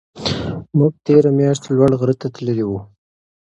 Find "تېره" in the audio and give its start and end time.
1.05-1.29